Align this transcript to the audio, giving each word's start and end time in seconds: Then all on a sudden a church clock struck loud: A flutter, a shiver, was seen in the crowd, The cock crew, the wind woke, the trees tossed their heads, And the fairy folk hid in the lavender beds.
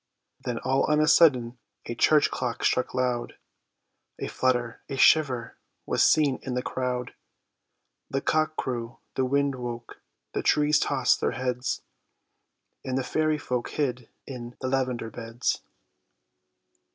Then 0.43 0.57
all 0.57 0.85
on 0.85 0.99
a 0.99 1.07
sudden 1.07 1.59
a 1.85 1.93
church 1.93 2.31
clock 2.31 2.63
struck 2.65 2.95
loud: 2.95 3.35
A 4.17 4.25
flutter, 4.29 4.81
a 4.89 4.97
shiver, 4.97 5.59
was 5.85 6.01
seen 6.01 6.39
in 6.41 6.55
the 6.55 6.63
crowd, 6.63 7.13
The 8.09 8.19
cock 8.19 8.55
crew, 8.55 8.97
the 9.13 9.25
wind 9.25 9.53
woke, 9.53 10.01
the 10.33 10.41
trees 10.41 10.79
tossed 10.79 11.21
their 11.21 11.33
heads, 11.37 11.83
And 12.83 12.97
the 12.97 13.03
fairy 13.03 13.37
folk 13.37 13.69
hid 13.69 14.09
in 14.25 14.55
the 14.59 14.69
lavender 14.69 15.11
beds. 15.11 15.61